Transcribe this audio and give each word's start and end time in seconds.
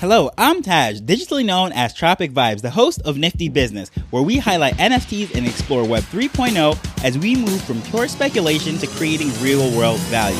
Hello, 0.00 0.30
I'm 0.36 0.60
Taj, 0.60 1.00
digitally 1.00 1.42
known 1.42 1.72
as 1.72 1.94
Tropic 1.94 2.30
Vibes, 2.30 2.60
the 2.60 2.68
host 2.68 3.00
of 3.06 3.16
Nifty 3.16 3.48
Business, 3.48 3.88
where 4.10 4.22
we 4.22 4.36
highlight 4.36 4.74
NFTs 4.74 5.34
and 5.34 5.46
explore 5.46 5.88
Web 5.88 6.02
3.0 6.02 7.02
as 7.02 7.16
we 7.16 7.34
move 7.34 7.62
from 7.62 7.80
pure 7.80 8.06
speculation 8.06 8.76
to 8.76 8.86
creating 8.88 9.32
real 9.40 9.74
world 9.74 9.98
value. 10.00 10.36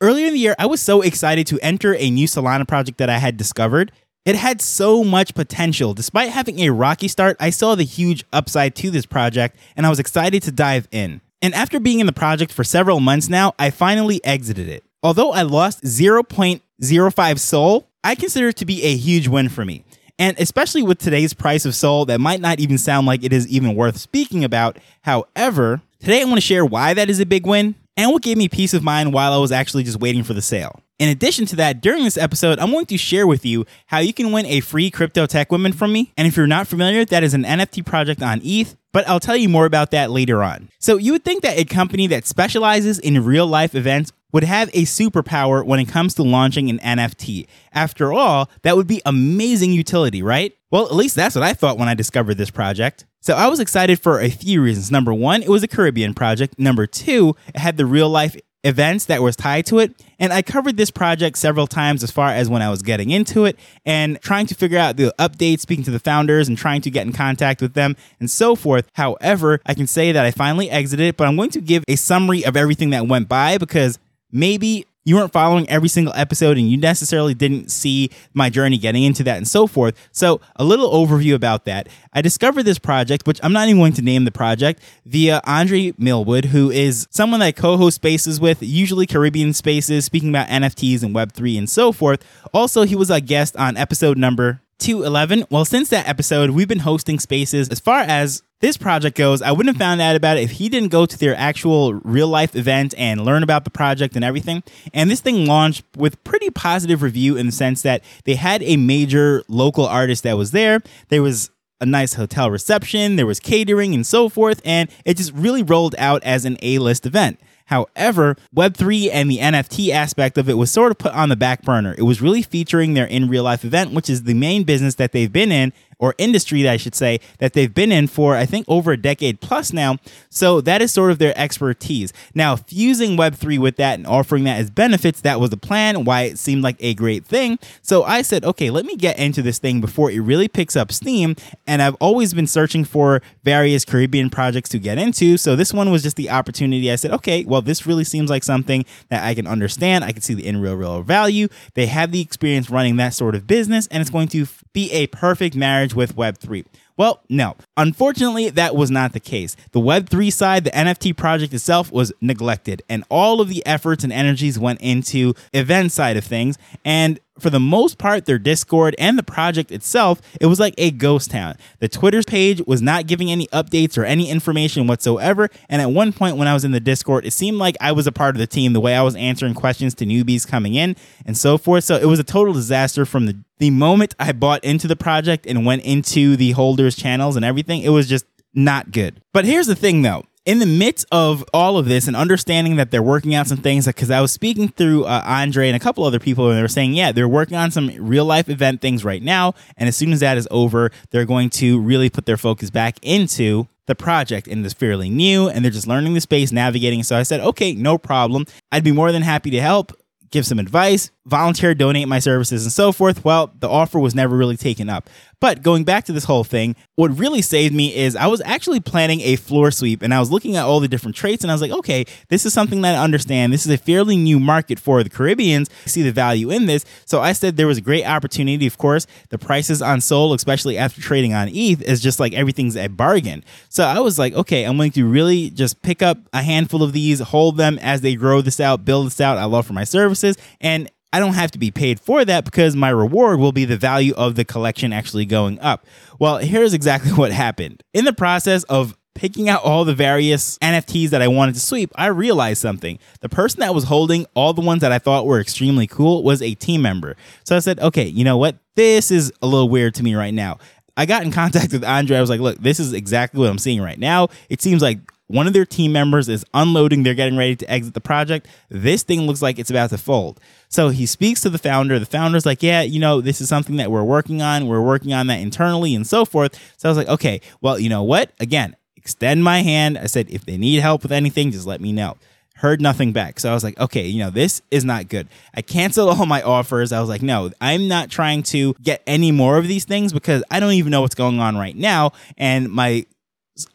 Earlier 0.00 0.28
in 0.28 0.34
the 0.34 0.38
year, 0.38 0.54
I 0.56 0.66
was 0.66 0.80
so 0.80 1.02
excited 1.02 1.48
to 1.48 1.58
enter 1.58 1.96
a 1.96 2.10
new 2.10 2.28
Solana 2.28 2.66
project 2.68 2.98
that 2.98 3.10
I 3.10 3.18
had 3.18 3.36
discovered. 3.36 3.90
It 4.24 4.36
had 4.36 4.62
so 4.62 5.02
much 5.02 5.34
potential. 5.34 5.94
Despite 5.94 6.30
having 6.30 6.60
a 6.60 6.70
rocky 6.70 7.08
start, 7.08 7.38
I 7.40 7.50
saw 7.50 7.74
the 7.74 7.82
huge 7.82 8.24
upside 8.32 8.76
to 8.76 8.92
this 8.92 9.04
project 9.04 9.56
and 9.74 9.84
I 9.84 9.90
was 9.90 9.98
excited 9.98 10.44
to 10.44 10.52
dive 10.52 10.86
in. 10.92 11.20
And 11.40 11.54
after 11.54 11.78
being 11.78 12.00
in 12.00 12.06
the 12.06 12.12
project 12.12 12.52
for 12.52 12.64
several 12.64 13.00
months 13.00 13.28
now, 13.28 13.54
I 13.58 13.70
finally 13.70 14.24
exited 14.24 14.68
it. 14.68 14.84
Although 15.02 15.32
I 15.32 15.42
lost 15.42 15.84
0.05 15.84 17.38
SOL, 17.38 17.88
I 18.02 18.14
consider 18.14 18.48
it 18.48 18.56
to 18.56 18.64
be 18.64 18.82
a 18.82 18.96
huge 18.96 19.28
win 19.28 19.48
for 19.48 19.64
me. 19.64 19.84
And 20.18 20.38
especially 20.40 20.82
with 20.82 20.98
today's 20.98 21.32
price 21.32 21.64
of 21.64 21.76
SOL, 21.76 22.06
that 22.06 22.20
might 22.20 22.40
not 22.40 22.58
even 22.58 22.76
sound 22.76 23.06
like 23.06 23.22
it 23.22 23.32
is 23.32 23.46
even 23.46 23.76
worth 23.76 23.98
speaking 23.98 24.42
about. 24.42 24.78
However, 25.02 25.80
today 26.00 26.22
I 26.22 26.24
want 26.24 26.36
to 26.36 26.40
share 26.40 26.64
why 26.64 26.94
that 26.94 27.08
is 27.08 27.20
a 27.20 27.26
big 27.26 27.46
win 27.46 27.76
and 27.96 28.10
what 28.10 28.22
gave 28.22 28.36
me 28.36 28.48
peace 28.48 28.74
of 28.74 28.82
mind 28.82 29.12
while 29.12 29.32
I 29.32 29.36
was 29.38 29.52
actually 29.52 29.84
just 29.84 30.00
waiting 30.00 30.24
for 30.24 30.34
the 30.34 30.42
sale. 30.42 30.80
In 30.98 31.08
addition 31.08 31.46
to 31.46 31.56
that, 31.56 31.80
during 31.80 32.02
this 32.02 32.18
episode, 32.18 32.58
I'm 32.58 32.72
going 32.72 32.86
to 32.86 32.98
share 32.98 33.24
with 33.26 33.46
you 33.46 33.64
how 33.86 33.98
you 33.98 34.12
can 34.12 34.32
win 34.32 34.46
a 34.46 34.58
free 34.58 34.90
crypto 34.90 35.26
tech 35.26 35.52
woman 35.52 35.72
from 35.72 35.92
me. 35.92 36.12
And 36.16 36.26
if 36.26 36.36
you're 36.36 36.48
not 36.48 36.66
familiar, 36.66 37.04
that 37.04 37.22
is 37.22 37.34
an 37.34 37.44
NFT 37.44 37.86
project 37.86 38.20
on 38.20 38.40
ETH, 38.42 38.76
but 38.92 39.08
I'll 39.08 39.20
tell 39.20 39.36
you 39.36 39.48
more 39.48 39.64
about 39.64 39.92
that 39.92 40.10
later 40.10 40.42
on. 40.42 40.70
So 40.80 40.96
you 40.96 41.12
would 41.12 41.24
think 41.24 41.44
that 41.44 41.56
a 41.56 41.64
company 41.64 42.08
that 42.08 42.26
specializes 42.26 42.98
in 42.98 43.24
real 43.24 43.46
life 43.46 43.76
events 43.76 44.10
would 44.32 44.42
have 44.42 44.70
a 44.70 44.82
superpower 44.82 45.64
when 45.64 45.78
it 45.78 45.86
comes 45.86 46.14
to 46.14 46.24
launching 46.24 46.68
an 46.68 46.80
NFT. 46.80 47.46
After 47.72 48.12
all, 48.12 48.50
that 48.62 48.76
would 48.76 48.88
be 48.88 49.00
amazing 49.06 49.72
utility, 49.72 50.20
right? 50.20 50.52
Well, 50.72 50.86
at 50.86 50.94
least 50.94 51.14
that's 51.14 51.36
what 51.36 51.44
I 51.44 51.54
thought 51.54 51.78
when 51.78 51.88
I 51.88 51.94
discovered 51.94 52.34
this 52.34 52.50
project. 52.50 53.06
So 53.20 53.34
I 53.34 53.48
was 53.48 53.60
excited 53.60 54.00
for 54.00 54.20
a 54.20 54.30
few 54.30 54.62
reasons. 54.62 54.90
Number 54.90 55.14
one, 55.14 55.42
it 55.42 55.48
was 55.48 55.62
a 55.62 55.68
Caribbean 55.68 56.12
project. 56.12 56.58
Number 56.58 56.86
two, 56.86 57.36
it 57.54 57.58
had 57.58 57.76
the 57.76 57.86
real 57.86 58.08
life 58.08 58.36
events 58.64 59.04
that 59.06 59.22
was 59.22 59.36
tied 59.36 59.66
to 59.66 59.78
it. 59.78 59.92
And 60.18 60.32
I 60.32 60.42
covered 60.42 60.76
this 60.76 60.90
project 60.90 61.38
several 61.38 61.66
times 61.66 62.02
as 62.02 62.10
far 62.10 62.30
as 62.30 62.48
when 62.48 62.62
I 62.62 62.70
was 62.70 62.82
getting 62.82 63.10
into 63.10 63.44
it 63.44 63.58
and 63.86 64.20
trying 64.20 64.46
to 64.46 64.54
figure 64.54 64.78
out 64.78 64.96
the 64.96 65.14
updates, 65.18 65.60
speaking 65.60 65.84
to 65.84 65.90
the 65.90 66.00
founders 66.00 66.48
and 66.48 66.58
trying 66.58 66.80
to 66.82 66.90
get 66.90 67.06
in 67.06 67.12
contact 67.12 67.60
with 67.62 67.74
them 67.74 67.96
and 68.18 68.30
so 68.30 68.56
forth. 68.56 68.88
However, 68.94 69.60
I 69.64 69.74
can 69.74 69.86
say 69.86 70.12
that 70.12 70.24
I 70.24 70.30
finally 70.30 70.70
exited, 70.70 71.16
but 71.16 71.28
I'm 71.28 71.36
going 71.36 71.50
to 71.50 71.60
give 71.60 71.84
a 71.86 71.96
summary 71.96 72.44
of 72.44 72.56
everything 72.56 72.90
that 72.90 73.06
went 73.06 73.28
by 73.28 73.58
because 73.58 73.98
maybe 74.32 74.86
you 75.08 75.16
weren't 75.16 75.32
following 75.32 75.66
every 75.70 75.88
single 75.88 76.12
episode 76.14 76.58
and 76.58 76.70
you 76.70 76.76
necessarily 76.76 77.32
didn't 77.32 77.70
see 77.70 78.10
my 78.34 78.50
journey 78.50 78.76
getting 78.76 79.04
into 79.04 79.24
that 79.24 79.38
and 79.38 79.48
so 79.48 79.66
forth. 79.66 79.96
So, 80.12 80.42
a 80.56 80.64
little 80.64 80.92
overview 80.92 81.34
about 81.34 81.64
that. 81.64 81.88
I 82.12 82.20
discovered 82.20 82.64
this 82.64 82.78
project, 82.78 83.26
which 83.26 83.40
I'm 83.42 83.54
not 83.54 83.68
even 83.68 83.80
going 83.80 83.94
to 83.94 84.02
name 84.02 84.26
the 84.26 84.30
project, 84.30 84.82
via 85.06 85.40
Andre 85.44 85.94
Millwood, 85.96 86.46
who 86.46 86.70
is 86.70 87.08
someone 87.10 87.40
that 87.40 87.46
I 87.46 87.52
co 87.52 87.78
host 87.78 87.94
spaces 87.94 88.38
with, 88.38 88.62
usually 88.62 89.06
Caribbean 89.06 89.54
spaces, 89.54 90.04
speaking 90.04 90.28
about 90.28 90.48
NFTs 90.48 91.02
and 91.02 91.14
Web3 91.14 91.56
and 91.56 91.70
so 91.70 91.90
forth. 91.90 92.22
Also, 92.52 92.82
he 92.82 92.94
was 92.94 93.08
a 93.08 93.22
guest 93.22 93.56
on 93.56 93.78
episode 93.78 94.18
number 94.18 94.60
211. 94.78 95.44
Well, 95.50 95.64
since 95.64 95.88
that 95.90 96.08
episode, 96.08 96.50
we've 96.50 96.68
been 96.68 96.80
hosting 96.80 97.18
spaces 97.18 97.68
as 97.68 97.80
far 97.80 98.00
as 98.00 98.42
this 98.60 98.76
project 98.76 99.16
goes, 99.16 99.40
I 99.40 99.52
wouldn't 99.52 99.74
have 99.74 99.80
found 99.80 100.00
out 100.00 100.16
about 100.16 100.36
it 100.36 100.42
if 100.42 100.52
he 100.52 100.68
didn't 100.68 100.88
go 100.88 101.06
to 101.06 101.18
their 101.18 101.36
actual 101.36 101.94
real 101.94 102.26
life 102.26 102.56
event 102.56 102.92
and 102.98 103.24
learn 103.24 103.42
about 103.42 103.64
the 103.64 103.70
project 103.70 104.16
and 104.16 104.24
everything. 104.24 104.64
And 104.92 105.10
this 105.10 105.20
thing 105.20 105.46
launched 105.46 105.84
with 105.96 106.22
pretty 106.24 106.50
positive 106.50 107.02
review 107.02 107.36
in 107.36 107.46
the 107.46 107.52
sense 107.52 107.82
that 107.82 108.02
they 108.24 108.34
had 108.34 108.62
a 108.64 108.76
major 108.76 109.44
local 109.48 109.86
artist 109.86 110.24
that 110.24 110.36
was 110.36 110.50
there. 110.50 110.82
There 111.08 111.22
was 111.22 111.50
a 111.80 111.86
nice 111.86 112.14
hotel 112.14 112.50
reception, 112.50 113.14
there 113.14 113.26
was 113.26 113.38
catering 113.38 113.94
and 113.94 114.04
so 114.04 114.28
forth, 114.28 114.60
and 114.64 114.90
it 115.04 115.16
just 115.16 115.32
really 115.32 115.62
rolled 115.62 115.94
out 115.96 116.24
as 116.24 116.44
an 116.44 116.58
A-list 116.60 117.06
event. 117.06 117.38
However, 117.68 118.36
Web3 118.56 119.10
and 119.12 119.30
the 119.30 119.38
NFT 119.38 119.90
aspect 119.90 120.38
of 120.38 120.48
it 120.48 120.54
was 120.54 120.70
sort 120.70 120.90
of 120.90 120.98
put 120.98 121.12
on 121.12 121.28
the 121.28 121.36
back 121.36 121.62
burner. 121.62 121.94
It 121.98 122.02
was 122.02 122.22
really 122.22 122.42
featuring 122.42 122.94
their 122.94 123.06
in 123.06 123.28
real 123.28 123.44
life 123.44 123.64
event, 123.64 123.92
which 123.92 124.08
is 124.08 124.22
the 124.22 124.34
main 124.34 124.64
business 124.64 124.94
that 124.96 125.12
they've 125.12 125.32
been 125.32 125.52
in 125.52 125.72
or 125.98 126.14
industry 126.18 126.62
that 126.62 126.72
I 126.72 126.76
should 126.76 126.94
say 126.94 127.20
that 127.38 127.52
they've 127.52 127.72
been 127.72 127.92
in 127.92 128.06
for 128.06 128.36
I 128.36 128.46
think 128.46 128.66
over 128.68 128.92
a 128.92 128.96
decade 128.96 129.40
plus 129.40 129.72
now. 129.72 129.96
So 130.30 130.60
that 130.62 130.82
is 130.82 130.92
sort 130.92 131.10
of 131.10 131.18
their 131.18 131.36
expertise. 131.38 132.12
Now, 132.34 132.56
fusing 132.56 133.16
Web3 133.16 133.58
with 133.58 133.76
that 133.76 133.94
and 133.94 134.06
offering 134.06 134.44
that 134.44 134.58
as 134.58 134.70
benefits, 134.70 135.20
that 135.22 135.40
was 135.40 135.50
the 135.50 135.56
plan, 135.56 136.04
why 136.04 136.22
it 136.22 136.38
seemed 136.38 136.62
like 136.62 136.76
a 136.80 136.94
great 136.94 137.24
thing. 137.24 137.58
So 137.82 138.04
I 138.04 138.22
said, 138.22 138.44
okay, 138.44 138.70
let 138.70 138.84
me 138.84 138.96
get 138.96 139.18
into 139.18 139.42
this 139.42 139.58
thing 139.58 139.80
before 139.80 140.10
it 140.10 140.20
really 140.20 140.48
picks 140.48 140.76
up 140.76 140.92
steam. 140.92 141.36
And 141.66 141.82
I've 141.82 141.96
always 141.96 142.34
been 142.34 142.46
searching 142.46 142.84
for 142.84 143.22
various 143.44 143.84
Caribbean 143.84 144.30
projects 144.30 144.68
to 144.70 144.78
get 144.78 144.98
into. 144.98 145.36
So 145.36 145.56
this 145.56 145.72
one 145.72 145.90
was 145.90 146.02
just 146.02 146.16
the 146.16 146.30
opportunity. 146.30 146.90
I 146.90 146.96
said, 146.96 147.12
okay, 147.12 147.44
well, 147.44 147.62
this 147.62 147.86
really 147.86 148.04
seems 148.04 148.30
like 148.30 148.44
something 148.44 148.84
that 149.08 149.24
I 149.24 149.34
can 149.34 149.46
understand. 149.46 150.04
I 150.04 150.12
can 150.12 150.22
see 150.22 150.34
the 150.34 150.46
in 150.46 150.60
real, 150.60 150.74
real 150.74 151.02
value. 151.02 151.48
They 151.74 151.86
have 151.86 152.12
the 152.12 152.20
experience 152.20 152.70
running 152.70 152.96
that 152.96 153.14
sort 153.14 153.34
of 153.34 153.46
business, 153.46 153.86
and 153.88 154.00
it's 154.00 154.10
going 154.10 154.28
to 154.28 154.46
be 154.72 154.90
a 154.92 155.06
perfect 155.08 155.56
marriage 155.56 155.87
with 155.94 156.16
Web3. 156.16 156.64
Well, 156.98 157.22
no. 157.28 157.54
Unfortunately, 157.76 158.50
that 158.50 158.74
was 158.74 158.90
not 158.90 159.12
the 159.12 159.20
case. 159.20 159.54
The 159.70 159.80
Web3 159.80 160.32
side, 160.32 160.64
the 160.64 160.70
NFT 160.72 161.16
project 161.16 161.54
itself 161.54 161.92
was 161.92 162.12
neglected, 162.20 162.82
and 162.88 163.04
all 163.08 163.40
of 163.40 163.48
the 163.48 163.64
efforts 163.64 164.02
and 164.02 164.12
energies 164.12 164.58
went 164.58 164.80
into 164.80 165.34
event 165.54 165.92
side 165.92 166.16
of 166.16 166.24
things. 166.24 166.58
And 166.84 167.20
for 167.38 167.50
the 167.50 167.60
most 167.60 167.98
part, 167.98 168.26
their 168.26 168.38
Discord 168.38 168.94
and 168.98 169.18
the 169.18 169.22
project 169.22 169.70
itself, 169.70 170.20
it 170.40 170.46
was 170.46 170.58
like 170.58 170.74
a 170.76 170.90
ghost 170.90 171.30
town. 171.30 171.56
The 171.78 171.88
Twitter 171.88 172.22
page 172.22 172.62
was 172.66 172.82
not 172.82 173.06
giving 173.06 173.30
any 173.30 173.46
updates 173.48 173.96
or 173.96 174.04
any 174.04 174.28
information 174.28 174.86
whatsoever. 174.86 175.48
And 175.68 175.80
at 175.80 175.90
one 175.90 176.12
point, 176.12 176.36
when 176.36 176.48
I 176.48 176.54
was 176.54 176.64
in 176.64 176.72
the 176.72 176.80
Discord, 176.80 177.24
it 177.24 177.32
seemed 177.32 177.58
like 177.58 177.76
I 177.80 177.92
was 177.92 178.06
a 178.06 178.12
part 178.12 178.34
of 178.34 178.40
the 178.40 178.46
team, 178.46 178.72
the 178.72 178.80
way 178.80 178.94
I 178.94 179.02
was 179.02 179.16
answering 179.16 179.54
questions 179.54 179.94
to 179.96 180.06
newbies 180.06 180.46
coming 180.46 180.74
in 180.74 180.96
and 181.24 181.36
so 181.36 181.58
forth. 181.58 181.84
So 181.84 181.96
it 181.96 182.06
was 182.06 182.18
a 182.18 182.24
total 182.24 182.54
disaster 182.54 183.06
from 183.06 183.26
the, 183.26 183.38
the 183.58 183.70
moment 183.70 184.14
I 184.18 184.32
bought 184.32 184.64
into 184.64 184.88
the 184.88 184.96
project 184.96 185.46
and 185.46 185.64
went 185.64 185.82
into 185.82 186.36
the 186.36 186.52
holders' 186.88 186.96
channels 186.96 187.36
and 187.36 187.44
everything. 187.44 187.82
It 187.82 187.90
was 187.90 188.08
just 188.08 188.24
not 188.54 188.90
good. 188.90 189.20
But 189.32 189.44
here's 189.44 189.66
the 189.66 189.76
thing 189.76 190.02
though 190.02 190.24
in 190.44 190.60
the 190.60 190.66
midst 190.66 191.04
of 191.12 191.44
all 191.52 191.76
of 191.76 191.84
this 191.84 192.06
and 192.06 192.16
understanding 192.16 192.76
that 192.76 192.90
they're 192.90 193.02
working 193.02 193.34
out 193.34 193.46
some 193.46 193.58
things, 193.58 193.84
because 193.84 194.10
I 194.10 194.22
was 194.22 194.32
speaking 194.32 194.68
through 194.68 195.04
uh, 195.04 195.22
Andre 195.26 195.68
and 195.68 195.76
a 195.76 195.78
couple 195.78 196.04
other 196.04 196.18
people, 196.18 196.48
and 196.48 196.56
they 196.56 196.62
were 196.62 196.68
saying, 196.68 196.94
yeah, 196.94 197.12
they're 197.12 197.28
working 197.28 197.58
on 197.58 197.70
some 197.70 197.90
real 197.98 198.24
life 198.24 198.48
event 198.48 198.80
things 198.80 199.04
right 199.04 199.22
now. 199.22 199.52
And 199.76 199.88
as 199.88 199.96
soon 199.96 200.10
as 200.10 200.20
that 200.20 200.38
is 200.38 200.48
over, 200.50 200.90
they're 201.10 201.26
going 201.26 201.50
to 201.60 201.78
really 201.78 202.08
put 202.08 202.24
their 202.24 202.38
focus 202.38 202.70
back 202.70 202.96
into 203.02 203.68
the 203.84 203.94
project 203.94 204.48
and 204.48 204.64
it's 204.64 204.72
fairly 204.72 205.10
new 205.10 205.48
and 205.48 205.62
they're 205.62 205.72
just 205.72 205.86
learning 205.86 206.14
the 206.14 206.20
space, 206.22 206.50
navigating. 206.50 207.02
So 207.02 207.18
I 207.18 207.24
said, 207.24 207.40
okay, 207.40 207.74
no 207.74 207.98
problem. 207.98 208.46
I'd 208.72 208.84
be 208.84 208.92
more 208.92 209.12
than 209.12 209.22
happy 209.22 209.50
to 209.50 209.60
help 209.60 209.92
give 210.30 210.46
some 210.46 210.58
advice, 210.58 211.10
volunteer, 211.26 211.74
donate 211.74 212.08
my 212.08 212.18
services, 212.18 212.64
and 212.64 212.72
so 212.72 212.92
forth. 212.92 213.24
Well, 213.24 213.52
the 213.58 213.68
offer 213.68 213.98
was 213.98 214.14
never 214.14 214.36
really 214.36 214.56
taken 214.56 214.88
up. 214.88 215.08
But 215.40 215.62
going 215.62 215.84
back 215.84 216.04
to 216.06 216.12
this 216.12 216.24
whole 216.24 216.42
thing, 216.42 216.74
what 216.96 217.16
really 217.16 217.42
saved 217.42 217.74
me 217.74 217.94
is 217.94 218.16
I 218.16 218.26
was 218.26 218.42
actually 218.44 218.80
planning 218.80 219.20
a 219.20 219.36
floor 219.36 219.70
sweep 219.70 220.02
and 220.02 220.12
I 220.12 220.18
was 220.18 220.32
looking 220.32 220.56
at 220.56 220.64
all 220.64 220.80
the 220.80 220.88
different 220.88 221.14
traits 221.16 221.44
and 221.44 221.50
I 221.50 221.54
was 221.54 221.62
like, 221.62 221.70
okay, 221.70 222.06
this 222.28 222.44
is 222.44 222.52
something 222.52 222.80
that 222.82 222.96
I 222.96 223.02
understand. 223.04 223.52
This 223.52 223.64
is 223.64 223.72
a 223.72 223.78
fairly 223.78 224.16
new 224.16 224.40
market 224.40 224.80
for 224.80 225.02
the 225.04 225.10
Caribbeans. 225.10 225.70
I 225.84 225.88
see 225.88 226.02
the 226.02 226.10
value 226.10 226.50
in 226.50 226.66
this. 226.66 226.84
So 227.04 227.20
I 227.20 227.32
said 227.32 227.56
there 227.56 227.68
was 227.68 227.78
a 227.78 227.82
great 227.82 228.04
opportunity. 228.04 228.66
Of 228.66 228.78
course, 228.78 229.06
the 229.28 229.38
prices 229.38 229.80
on 229.80 230.00
Sol, 230.00 230.34
especially 230.34 230.76
after 230.76 231.00
trading 231.00 231.34
on 231.34 231.48
ETH, 231.52 231.82
is 231.82 232.00
just 232.00 232.18
like 232.18 232.32
everything's 232.32 232.76
a 232.76 232.88
bargain. 232.88 233.44
So 233.68 233.84
I 233.84 234.00
was 234.00 234.18
like, 234.18 234.34
okay, 234.34 234.64
I'm 234.64 234.76
going 234.76 234.92
to 234.92 235.06
really 235.06 235.50
just 235.50 235.82
pick 235.82 236.02
up 236.02 236.18
a 236.32 236.42
handful 236.42 236.82
of 236.82 236.92
these, 236.92 237.20
hold 237.20 237.56
them 237.56 237.78
as 237.80 238.00
they 238.00 238.16
grow 238.16 238.40
this 238.40 238.58
out, 238.58 238.84
build 238.84 239.06
this 239.06 239.20
out. 239.20 239.38
I 239.38 239.44
love 239.44 239.66
for 239.66 239.72
my 239.72 239.84
services. 239.84 240.36
And 240.60 240.90
I 241.12 241.20
don't 241.20 241.34
have 241.34 241.50
to 241.52 241.58
be 241.58 241.70
paid 241.70 242.00
for 242.00 242.24
that 242.24 242.44
because 242.44 242.76
my 242.76 242.90
reward 242.90 243.40
will 243.40 243.52
be 243.52 243.64
the 243.64 243.76
value 243.76 244.14
of 244.14 244.34
the 244.34 244.44
collection 244.44 244.92
actually 244.92 245.24
going 245.24 245.58
up. 245.60 245.86
Well, 246.18 246.38
here's 246.38 246.74
exactly 246.74 247.12
what 247.14 247.32
happened. 247.32 247.82
In 247.94 248.04
the 248.04 248.12
process 248.12 248.64
of 248.64 248.96
picking 249.14 249.48
out 249.48 249.64
all 249.64 249.84
the 249.84 249.94
various 249.94 250.58
NFTs 250.58 251.10
that 251.10 251.22
I 251.22 251.28
wanted 251.28 251.54
to 251.54 251.60
sweep, 251.60 251.90
I 251.96 252.06
realized 252.06 252.60
something. 252.60 252.98
The 253.20 253.28
person 253.28 253.60
that 253.60 253.74
was 253.74 253.84
holding 253.84 254.26
all 254.34 254.52
the 254.52 254.60
ones 254.60 254.82
that 254.82 254.92
I 254.92 254.98
thought 254.98 255.26
were 255.26 255.40
extremely 255.40 255.86
cool 255.86 256.22
was 256.22 256.40
a 256.40 256.54
team 256.54 256.82
member. 256.82 257.16
So 257.44 257.56
I 257.56 257.60
said, 257.60 257.80
okay, 257.80 258.06
you 258.06 258.22
know 258.22 258.36
what? 258.36 258.56
This 258.76 259.10
is 259.10 259.32
a 259.42 259.46
little 259.46 259.68
weird 259.68 259.94
to 259.96 260.04
me 260.04 260.14
right 260.14 260.34
now. 260.34 260.58
I 260.96 261.06
got 261.06 261.22
in 261.22 261.32
contact 261.32 261.72
with 261.72 261.84
Andre. 261.84 262.16
I 262.16 262.20
was 262.20 262.30
like, 262.30 262.40
look, 262.40 262.58
this 262.58 262.78
is 262.78 262.92
exactly 262.92 263.40
what 263.40 263.50
I'm 263.50 263.58
seeing 263.58 263.80
right 263.80 263.98
now. 263.98 264.28
It 264.48 264.60
seems 264.60 264.82
like 264.82 264.98
one 265.28 265.46
of 265.46 265.52
their 265.52 265.66
team 265.66 265.92
members 265.92 266.28
is 266.28 266.44
unloading, 266.54 267.02
they're 267.02 267.14
getting 267.14 267.38
ready 267.38 267.54
to 267.56 267.70
exit 267.70 267.94
the 267.94 268.00
project. 268.00 268.48
This 268.68 269.02
thing 269.02 269.22
looks 269.22 269.42
like 269.42 269.58
it's 269.58 269.70
about 269.70 269.90
to 269.90 269.98
fold. 269.98 270.40
So 270.68 270.88
he 270.88 271.06
speaks 271.06 271.42
to 271.42 271.50
the 271.50 271.58
founder. 271.58 271.98
The 271.98 272.06
founder's 272.06 272.46
like, 272.46 272.62
Yeah, 272.62 272.82
you 272.82 272.98
know, 272.98 273.20
this 273.20 273.40
is 273.40 273.48
something 273.48 273.76
that 273.76 273.90
we're 273.90 274.02
working 274.02 274.42
on. 274.42 274.66
We're 274.66 274.82
working 274.82 275.12
on 275.12 275.26
that 275.28 275.40
internally 275.40 275.94
and 275.94 276.06
so 276.06 276.24
forth. 276.24 276.58
So 276.76 276.88
I 276.88 276.90
was 276.90 276.98
like, 276.98 277.08
Okay, 277.08 277.40
well, 277.60 277.78
you 277.78 277.88
know 277.88 278.02
what? 278.02 278.32
Again, 278.40 278.74
extend 278.96 279.44
my 279.44 279.62
hand. 279.62 279.98
I 279.98 280.06
said, 280.06 280.28
If 280.30 280.44
they 280.44 280.56
need 280.56 280.80
help 280.80 281.02
with 281.02 281.12
anything, 281.12 281.50
just 281.50 281.66
let 281.66 281.80
me 281.80 281.92
know. 281.92 282.16
Heard 282.56 282.80
nothing 282.80 283.12
back. 283.12 283.38
So 283.38 283.50
I 283.50 283.54
was 283.54 283.62
like, 283.62 283.78
okay, 283.78 284.08
you 284.08 284.18
know, 284.18 284.30
this 284.30 284.62
is 284.72 284.84
not 284.84 285.08
good. 285.08 285.28
I 285.54 285.62
canceled 285.62 286.08
all 286.18 286.26
my 286.26 286.42
offers. 286.42 286.90
I 286.90 286.98
was 286.98 287.08
like, 287.08 287.22
no, 287.22 287.52
I'm 287.60 287.86
not 287.86 288.10
trying 288.10 288.42
to 288.44 288.74
get 288.82 289.00
any 289.06 289.30
more 289.30 289.58
of 289.58 289.68
these 289.68 289.84
things 289.84 290.12
because 290.12 290.42
I 290.50 290.58
don't 290.58 290.72
even 290.72 290.90
know 290.90 291.00
what's 291.00 291.14
going 291.14 291.38
on 291.38 291.56
right 291.56 291.76
now. 291.76 292.10
And 292.36 292.68
my 292.68 293.06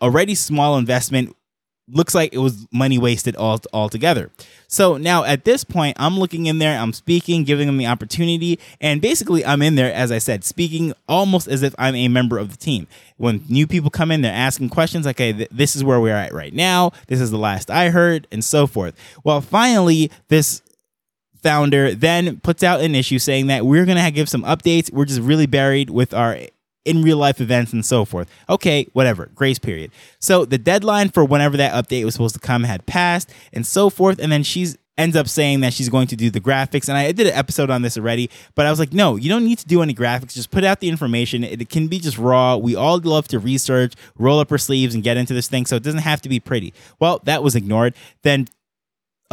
already 0.02 0.36
small 0.36 0.78
investment 0.78 1.34
looks 1.88 2.16
like 2.16 2.34
it 2.34 2.38
was 2.38 2.66
money 2.72 2.98
wasted 2.98 3.36
all 3.36 3.60
altogether. 3.74 4.32
So 4.68 4.98
now 4.98 5.24
at 5.24 5.44
this 5.44 5.64
point, 5.64 5.98
I'm 6.00 6.18
looking 6.18 6.46
in 6.46 6.60
there, 6.60 6.80
I'm 6.80 6.94
speaking, 6.94 7.44
giving 7.44 7.68
them 7.68 7.78
the 7.78 7.88
opportunity, 7.88 8.60
and 8.80 9.02
basically 9.02 9.46
I'm 9.46 9.62
in 9.62 9.76
there, 9.76 9.94
as 9.94 10.12
I 10.12 10.18
said, 10.18 10.44
speaking 10.44 10.94
almost 11.08 11.48
as 11.48 11.62
if 11.62 11.76
I'm 11.78 11.96
a 11.96 12.08
member 12.08 12.38
of 12.38 12.52
the 12.52 12.58
team. 12.58 12.88
When 13.18 13.44
new 13.50 13.68
people 13.68 13.90
come 13.90 14.12
in, 14.12 14.22
they're 14.22 14.34
asking 14.34 14.70
questions 14.70 15.06
like, 15.06 15.18
okay, 15.18 15.34
th- 15.34 15.50
this 15.52 15.76
is 15.76 15.84
where 15.84 16.00
we're 16.00 16.16
at 16.16 16.34
right 16.34 16.54
now, 16.54 16.92
this 17.08 17.20
is 17.20 17.32
the 17.32 17.38
last 17.38 17.70
I 17.70 17.90
heard, 17.90 18.28
and 18.32 18.44
so 18.44 18.66
forth. 18.66 18.96
Well, 19.24 19.42
finally, 19.42 20.10
this 20.30 20.62
founder 21.44 21.94
then 21.94 22.40
puts 22.40 22.64
out 22.64 22.82
an 22.82 22.96
issue 22.96 23.20
saying 23.20 23.48
that 23.48 23.66
we're 23.66 23.86
going 23.86 24.04
to 24.04 24.12
give 24.12 24.30
some 24.30 24.44
updates. 24.44 24.92
We're 24.92 25.06
just 25.06 25.20
really 25.20 25.46
buried 25.46 25.90
with 25.90 26.14
our 26.14 26.38
in 26.86 27.02
real 27.02 27.18
life 27.18 27.40
events 27.40 27.74
and 27.74 27.86
so 27.86 28.06
forth. 28.06 28.30
Okay, 28.50 28.88
whatever, 28.94 29.30
grace 29.36 29.60
period. 29.60 29.92
So 30.20 30.46
the 30.46 30.58
deadline 30.58 31.10
for 31.10 31.24
whenever 31.24 31.58
that 31.58 31.74
update 31.74 32.06
was 32.06 32.14
supposed 32.14 32.36
to 32.36 32.42
come 32.42 32.64
had 32.64 32.86
passed 32.86 33.32
and 33.52 33.66
so 33.66 33.90
forth. 33.90 34.20
And 34.20 34.32
then 34.32 34.44
she's 34.44 34.78
ends 34.98 35.16
up 35.16 35.28
saying 35.28 35.62
that 35.62 35.74
she's 35.74 35.90
going 35.90 36.08
to 36.08 36.16
do 36.16 36.30
the 36.30 36.40
graphics. 36.40 36.88
And 36.88 36.98
I 36.98 37.12
did 37.12 37.28
an 37.28 37.34
episode 37.34 37.70
on 37.70 37.82
this 37.82 37.98
already, 37.98 38.30
but 38.56 38.66
I 38.66 38.70
was 38.70 38.80
like, 38.80 38.94
no, 38.94 39.16
you 39.16 39.30
don't 39.30 39.44
need 39.44 39.58
to 39.60 39.66
do 39.66 39.82
any 39.82 39.94
graphics. 39.94 40.34
Just 40.34 40.52
put 40.52 40.64
out 40.64 40.80
the 40.80 40.90
information. 40.90 41.44
It, 41.44 41.70
can 41.70 41.88
be 41.88 42.00
just 42.00 42.18
raw. 42.18 42.58
We 42.58 42.76
all 42.76 43.00
love 43.00 43.28
to 43.30 43.40
research, 43.40 43.94
roll 44.18 44.40
up 44.40 44.52
our 44.52 44.58
sleeves, 44.58 44.94
and 44.94 45.04
get 45.04 45.18
into 45.18 45.34
this 45.34 45.48
thing. 45.48 45.66
So 45.66 45.76
it 45.78 45.84
doesn't 45.84 46.02
have 46.02 46.22
to 46.22 46.30
be 46.30 46.40
pretty. 46.40 46.74
Well, 47.00 47.22
that 47.24 47.42
was 47.42 47.56
ignored. 47.56 47.96
Then 48.22 48.48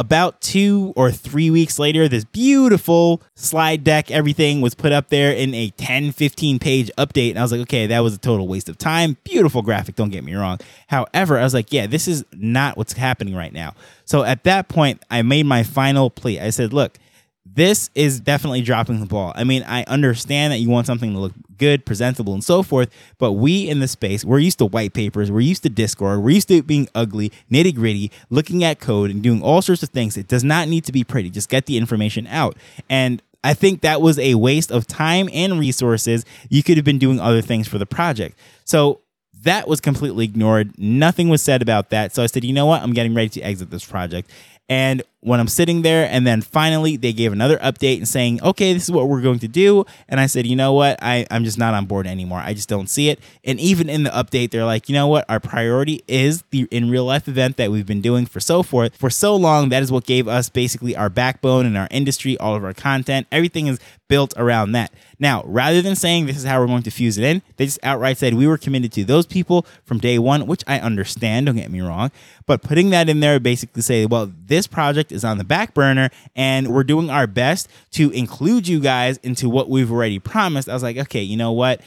about 0.01 0.41
two 0.41 0.93
or 0.95 1.11
three 1.11 1.51
weeks 1.51 1.77
later, 1.77 2.07
this 2.07 2.23
beautiful 2.23 3.21
slide 3.35 3.83
deck, 3.83 4.09
everything 4.09 4.59
was 4.59 4.73
put 4.73 4.91
up 4.91 5.09
there 5.09 5.31
in 5.31 5.53
a 5.53 5.69
10, 5.69 6.11
15 6.11 6.57
page 6.57 6.89
update. 6.97 7.29
And 7.29 7.37
I 7.37 7.43
was 7.43 7.51
like, 7.51 7.61
okay, 7.61 7.85
that 7.85 7.99
was 7.99 8.15
a 8.15 8.17
total 8.17 8.47
waste 8.47 8.67
of 8.67 8.79
time. 8.79 9.15
Beautiful 9.23 9.61
graphic, 9.61 9.95
don't 9.95 10.09
get 10.09 10.23
me 10.23 10.33
wrong. 10.33 10.57
However, 10.87 11.37
I 11.37 11.43
was 11.43 11.53
like, 11.53 11.71
yeah, 11.71 11.85
this 11.85 12.07
is 12.07 12.25
not 12.33 12.77
what's 12.77 12.93
happening 12.93 13.35
right 13.35 13.53
now. 13.53 13.75
So 14.05 14.23
at 14.23 14.43
that 14.45 14.69
point, 14.69 15.03
I 15.11 15.21
made 15.21 15.45
my 15.45 15.61
final 15.61 16.09
plea. 16.09 16.39
I 16.39 16.49
said, 16.49 16.73
look, 16.73 16.97
this 17.45 17.91
is 17.93 18.19
definitely 18.19 18.63
dropping 18.63 19.01
the 19.01 19.05
ball. 19.05 19.33
I 19.35 19.43
mean, 19.43 19.63
I 19.67 19.83
understand 19.83 20.51
that 20.51 20.57
you 20.57 20.69
want 20.69 20.87
something 20.87 21.13
to 21.13 21.19
look 21.19 21.33
good, 21.61 21.85
presentable, 21.85 22.33
and 22.33 22.43
so 22.43 22.63
forth, 22.63 22.89
but 23.19 23.33
we 23.33 23.69
in 23.69 23.79
the 23.79 23.87
space, 23.87 24.25
we're 24.25 24.39
used 24.39 24.57
to 24.57 24.65
white 24.65 24.93
papers, 24.93 25.31
we're 25.31 25.39
used 25.39 25.61
to 25.61 25.69
Discord, 25.69 26.23
we're 26.23 26.31
used 26.31 26.47
to 26.47 26.63
being 26.63 26.89
ugly, 26.95 27.31
nitty 27.51 27.75
gritty, 27.75 28.11
looking 28.31 28.63
at 28.63 28.79
code 28.79 29.11
and 29.11 29.21
doing 29.21 29.43
all 29.43 29.61
sorts 29.61 29.83
of 29.83 29.89
things. 29.89 30.17
It 30.17 30.27
does 30.27 30.43
not 30.43 30.67
need 30.67 30.83
to 30.85 30.91
be 30.91 31.03
pretty. 31.03 31.29
Just 31.29 31.49
get 31.49 31.67
the 31.67 31.77
information 31.77 32.25
out. 32.25 32.57
And 32.89 33.21
I 33.43 33.53
think 33.53 33.81
that 33.81 34.01
was 34.01 34.17
a 34.17 34.33
waste 34.33 34.71
of 34.71 34.87
time 34.87 35.29
and 35.31 35.59
resources. 35.59 36.25
You 36.49 36.63
could 36.63 36.77
have 36.77 36.85
been 36.85 36.97
doing 36.97 37.19
other 37.19 37.41
things 37.41 37.67
for 37.67 37.77
the 37.77 37.85
project. 37.85 38.39
So 38.65 39.01
that 39.43 39.67
was 39.67 39.79
completely 39.79 40.25
ignored. 40.25 40.77
Nothing 40.79 41.29
was 41.29 41.43
said 41.43 41.61
about 41.61 41.91
that. 41.91 42.13
So 42.15 42.23
I 42.23 42.25
said, 42.25 42.43
you 42.43 42.53
know 42.53 42.65
what? 42.65 42.81
I'm 42.81 42.93
getting 42.93 43.13
ready 43.13 43.29
to 43.29 43.41
exit 43.41 43.69
this 43.69 43.85
project. 43.85 44.31
And 44.67 45.03
when 45.21 45.39
I'm 45.39 45.47
sitting 45.47 45.83
there, 45.83 46.07
and 46.09 46.25
then 46.25 46.41
finally 46.41 46.97
they 46.97 47.13
gave 47.13 47.31
another 47.31 47.57
update 47.59 47.97
and 47.97 48.07
saying, 48.07 48.41
okay, 48.41 48.73
this 48.73 48.83
is 48.83 48.91
what 48.91 49.07
we're 49.07 49.21
going 49.21 49.39
to 49.39 49.47
do. 49.47 49.85
And 50.09 50.19
I 50.19 50.25
said, 50.25 50.47
you 50.47 50.55
know 50.55 50.73
what? 50.73 50.97
I, 51.01 51.25
I'm 51.29 51.43
just 51.43 51.57
not 51.57 51.73
on 51.73 51.85
board 51.85 52.07
anymore. 52.07 52.39
I 52.39 52.53
just 52.53 52.67
don't 52.67 52.89
see 52.89 53.09
it. 53.09 53.19
And 53.43 53.59
even 53.59 53.87
in 53.87 54.03
the 54.03 54.09
update, 54.09 54.51
they're 54.51 54.65
like, 54.65 54.89
you 54.89 54.93
know 54.93 55.07
what? 55.07 55.25
Our 55.29 55.39
priority 55.39 56.03
is 56.07 56.43
the 56.49 56.67
in 56.71 56.89
real 56.89 57.05
life 57.05 57.27
event 57.27 57.57
that 57.57 57.71
we've 57.71 57.85
been 57.85 58.01
doing 58.01 58.25
for 58.25 58.39
so 58.39 58.63
forth 58.63 58.95
for 58.95 59.09
so 59.09 59.35
long. 59.35 59.69
That 59.69 59.83
is 59.83 59.91
what 59.91 60.05
gave 60.05 60.27
us 60.27 60.49
basically 60.49 60.95
our 60.95 61.09
backbone 61.09 61.65
in 61.65 61.77
our 61.77 61.87
industry, 61.91 62.37
all 62.37 62.55
of 62.55 62.63
our 62.63 62.73
content. 62.73 63.27
Everything 63.31 63.67
is 63.67 63.79
built 64.07 64.33
around 64.35 64.73
that. 64.73 64.91
Now, 65.19 65.43
rather 65.45 65.81
than 65.81 65.95
saying 65.95 66.25
this 66.25 66.35
is 66.35 66.43
how 66.43 66.59
we're 66.59 66.67
going 66.67 66.83
to 66.83 66.91
fuse 66.91 67.17
it 67.17 67.23
in, 67.23 67.41
they 67.55 67.65
just 67.65 67.79
outright 67.81 68.17
said 68.17 68.33
we 68.33 68.47
were 68.47 68.57
committed 68.57 68.91
to 68.93 69.05
those 69.05 69.25
people 69.25 69.65
from 69.85 69.99
day 69.99 70.19
one, 70.19 70.47
which 70.47 70.63
I 70.67 70.79
understand, 70.79 71.45
don't 71.45 71.55
get 71.55 71.71
me 71.71 71.79
wrong. 71.79 72.11
But 72.45 72.61
putting 72.61 72.89
that 72.89 73.07
in 73.07 73.21
there 73.21 73.39
basically 73.39 73.83
say, 73.83 74.05
well, 74.05 74.29
this 74.47 74.67
project 74.67 75.10
is 75.11 75.23
on 75.23 75.37
the 75.37 75.43
back 75.43 75.73
burner 75.73 76.09
and 76.35 76.67
we're 76.69 76.83
doing 76.83 77.09
our 77.09 77.27
best 77.27 77.67
to 77.91 78.09
include 78.11 78.67
you 78.67 78.79
guys 78.79 79.17
into 79.17 79.49
what 79.49 79.69
we've 79.69 79.91
already 79.91 80.19
promised. 80.19 80.69
I 80.69 80.73
was 80.73 80.83
like, 80.83 80.97
okay, 80.97 81.21
you 81.21 81.37
know 81.37 81.51
what? 81.51 81.81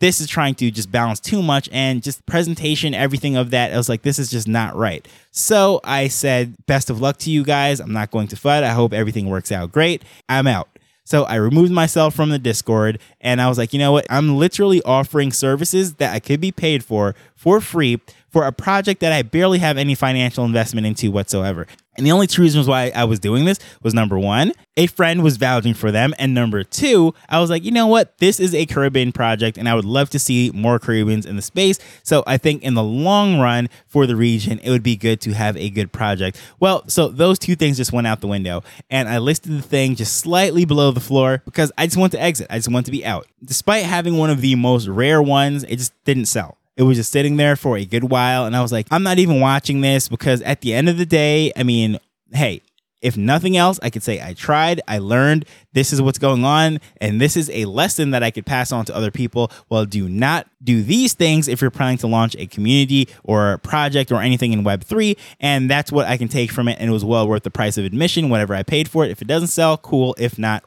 This 0.00 0.20
is 0.20 0.28
trying 0.28 0.54
to 0.56 0.70
just 0.70 0.90
balance 0.90 1.20
too 1.20 1.42
much 1.42 1.68
and 1.72 2.02
just 2.02 2.24
presentation, 2.24 2.94
everything 2.94 3.36
of 3.36 3.50
that. 3.50 3.72
I 3.72 3.76
was 3.76 3.88
like, 3.88 4.00
this 4.02 4.18
is 4.18 4.30
just 4.30 4.48
not 4.48 4.74
right. 4.74 5.06
So 5.30 5.80
I 5.84 6.08
said, 6.08 6.54
best 6.66 6.88
of 6.88 7.00
luck 7.00 7.18
to 7.18 7.30
you 7.30 7.44
guys. 7.44 7.80
I'm 7.80 7.92
not 7.92 8.10
going 8.10 8.28
to 8.28 8.36
fight. 8.36 8.64
I 8.64 8.70
hope 8.70 8.94
everything 8.94 9.28
works 9.28 9.52
out 9.52 9.72
great. 9.72 10.02
I'm 10.28 10.46
out. 10.46 10.68
So 11.10 11.24
I 11.24 11.34
removed 11.34 11.72
myself 11.72 12.14
from 12.14 12.30
the 12.30 12.38
Discord 12.38 13.00
and 13.20 13.40
I 13.40 13.48
was 13.48 13.58
like, 13.58 13.72
you 13.72 13.80
know 13.80 13.90
what? 13.90 14.06
I'm 14.08 14.36
literally 14.36 14.80
offering 14.84 15.32
services 15.32 15.94
that 15.94 16.14
I 16.14 16.20
could 16.20 16.40
be 16.40 16.52
paid 16.52 16.84
for 16.84 17.16
for 17.34 17.60
free 17.60 18.00
for 18.30 18.46
a 18.46 18.52
project 18.52 19.00
that 19.00 19.12
I 19.12 19.22
barely 19.22 19.58
have 19.58 19.76
any 19.76 19.94
financial 19.94 20.44
investment 20.44 20.86
into 20.86 21.10
whatsoever. 21.10 21.66
And 21.96 22.06
the 22.06 22.12
only 22.12 22.28
two 22.28 22.40
reasons 22.40 22.66
why 22.66 22.92
I 22.94 23.04
was 23.04 23.18
doing 23.18 23.44
this 23.44 23.58
was 23.82 23.92
number 23.92 24.18
one, 24.18 24.52
a 24.76 24.86
friend 24.86 25.22
was 25.22 25.36
vouching 25.36 25.74
for 25.74 25.90
them. 25.90 26.14
And 26.18 26.32
number 26.32 26.62
two, 26.62 27.14
I 27.28 27.40
was 27.40 27.50
like, 27.50 27.64
you 27.64 27.72
know 27.72 27.88
what? 27.88 28.16
This 28.18 28.40
is 28.40 28.54
a 28.54 28.64
Caribbean 28.64 29.12
project 29.12 29.58
and 29.58 29.68
I 29.68 29.74
would 29.74 29.84
love 29.84 30.08
to 30.10 30.18
see 30.18 30.50
more 30.54 30.78
Caribbeans 30.78 31.26
in 31.26 31.36
the 31.36 31.42
space. 31.42 31.78
So 32.02 32.22
I 32.26 32.38
think 32.38 32.62
in 32.62 32.72
the 32.74 32.82
long 32.82 33.38
run 33.38 33.68
for 33.86 34.06
the 34.06 34.16
region, 34.16 34.60
it 34.60 34.70
would 34.70 34.84
be 34.84 34.96
good 34.96 35.20
to 35.22 35.32
have 35.34 35.56
a 35.56 35.68
good 35.68 35.92
project. 35.92 36.40
Well, 36.58 36.88
so 36.88 37.08
those 37.08 37.38
two 37.38 37.56
things 37.56 37.76
just 37.76 37.92
went 37.92 38.06
out 38.06 38.20
the 38.20 38.28
window. 38.28 38.62
And 38.88 39.08
I 39.08 39.18
listed 39.18 39.52
the 39.52 39.62
thing 39.62 39.96
just 39.96 40.16
slightly 40.16 40.64
below 40.64 40.92
the 40.92 41.00
floor 41.00 41.42
because 41.44 41.70
I 41.76 41.86
just 41.86 41.98
want 41.98 42.12
to 42.12 42.22
exit. 42.22 42.46
I 42.48 42.56
just 42.56 42.70
want 42.70 42.86
to 42.86 42.92
be 42.92 43.04
out. 43.04 43.26
Despite 43.44 43.84
having 43.84 44.16
one 44.16 44.30
of 44.30 44.40
the 44.40 44.54
most 44.54 44.86
rare 44.86 45.20
ones, 45.20 45.64
it 45.64 45.76
just 45.76 45.92
didn't 46.04 46.26
sell. 46.26 46.56
It 46.76 46.84
was 46.84 46.96
just 46.96 47.12
sitting 47.12 47.36
there 47.36 47.56
for 47.56 47.76
a 47.76 47.84
good 47.84 48.04
while. 48.04 48.46
And 48.46 48.56
I 48.56 48.62
was 48.62 48.72
like, 48.72 48.86
I'm 48.90 49.02
not 49.02 49.18
even 49.18 49.40
watching 49.40 49.80
this 49.80 50.08
because 50.08 50.40
at 50.42 50.60
the 50.60 50.72
end 50.72 50.88
of 50.88 50.98
the 50.98 51.06
day, 51.06 51.52
I 51.56 51.62
mean, 51.62 51.98
hey, 52.32 52.62
if 53.00 53.16
nothing 53.16 53.56
else, 53.56 53.80
I 53.82 53.90
could 53.90 54.02
say 54.02 54.20
I 54.20 54.34
tried, 54.34 54.82
I 54.86 54.98
learned, 54.98 55.46
this 55.72 55.92
is 55.92 56.02
what's 56.02 56.18
going 56.18 56.44
on, 56.44 56.80
and 57.00 57.20
this 57.20 57.36
is 57.36 57.48
a 57.50 57.64
lesson 57.64 58.10
that 58.10 58.22
I 58.22 58.30
could 58.30 58.44
pass 58.44 58.72
on 58.72 58.84
to 58.86 58.94
other 58.94 59.10
people. 59.10 59.50
Well, 59.70 59.86
do 59.86 60.08
not 60.08 60.46
do 60.62 60.82
these 60.82 61.14
things 61.14 61.48
if 61.48 61.62
you're 61.62 61.70
planning 61.70 61.98
to 61.98 62.06
launch 62.06 62.36
a 62.38 62.46
community 62.46 63.08
or 63.24 63.52
a 63.52 63.58
project 63.58 64.12
or 64.12 64.20
anything 64.20 64.52
in 64.52 64.64
Web3. 64.64 65.16
And 65.40 65.70
that's 65.70 65.90
what 65.90 66.06
I 66.06 66.18
can 66.18 66.28
take 66.28 66.52
from 66.52 66.68
it. 66.68 66.76
And 66.78 66.90
it 66.90 66.92
was 66.92 67.04
well 67.04 67.26
worth 67.26 67.42
the 67.42 67.50
price 67.50 67.78
of 67.78 67.84
admission, 67.84 68.28
whatever 68.28 68.54
I 68.54 68.62
paid 68.62 68.88
for 68.88 69.04
it. 69.04 69.10
If 69.10 69.22
it 69.22 69.28
doesn't 69.28 69.48
sell, 69.48 69.78
cool. 69.78 70.14
If 70.18 70.38
not, 70.38 70.62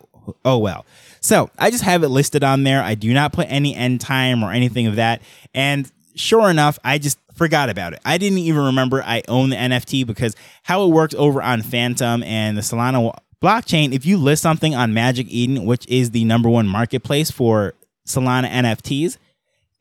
oh 0.46 0.58
well. 0.58 0.86
So 1.20 1.50
I 1.58 1.72
just 1.72 1.84
have 1.84 2.03
it 2.03 2.10
listed 2.10 2.44
on 2.44 2.63
there. 2.63 2.82
I 2.84 2.96
do 2.96 3.13
not 3.13 3.34
put 3.34 3.48
any 3.50 3.75
end 3.75 4.01
time 4.01 4.44
or 4.44 4.51
anything 4.51 4.88
of 4.88 4.98
that. 4.98 5.22
And 5.53 5.89
sure 6.15 6.50
enough, 6.50 6.77
I 6.84 6.98
just 6.98 7.18
forgot 7.34 7.70
about 7.70 7.94
it. 7.94 8.00
I 8.06 8.18
didn't 8.18 8.39
even 8.39 8.63
remember 8.65 9.01
I 9.03 9.24
own 9.27 9.50
the 9.50 9.56
NFT 9.56 10.06
because 10.06 10.36
how 10.63 10.84
it 10.86 10.89
works 10.89 11.15
over 11.15 11.42
on 11.42 11.62
Phantom 11.62 12.24
and 12.24 12.58
the 12.58 12.62
Solana 12.62 13.15
blockchain, 13.42 13.94
if 13.94 14.06
you 14.06 14.18
list 14.18 14.42
something 14.42 14.75
on 14.75 14.94
Magic 14.94 15.27
Eden, 15.30 15.65
which 15.65 15.88
is 15.88 16.12
the 16.12 16.25
number 16.25 16.50
one 16.50 16.68
marketplace 16.68 17.32
for 17.32 17.74
Solana 18.08 18.50
NFTs, 18.50 19.18